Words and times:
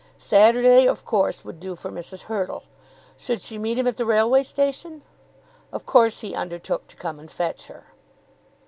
Saturday 0.17 0.87
of 0.87 1.05
course 1.05 1.45
would 1.45 1.59
do 1.59 1.75
for 1.75 1.91
Mrs. 1.91 2.23
Hurtle. 2.23 2.63
Should 3.17 3.43
she 3.43 3.59
meet 3.59 3.77
him 3.77 3.85
at 3.85 3.97
the 3.97 4.03
railway 4.07 4.41
station? 4.41 5.03
Of 5.71 5.85
course 5.85 6.21
he 6.21 6.33
undertook 6.33 6.87
to 6.87 6.95
come 6.95 7.19
and 7.19 7.29
fetch 7.29 7.67
her. 7.67 7.83